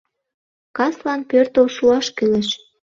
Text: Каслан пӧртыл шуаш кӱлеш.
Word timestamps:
Каслан 0.77 1.21
пӧртыл 1.29 1.65
шуаш 1.75 2.07
кӱлеш. 2.17 2.49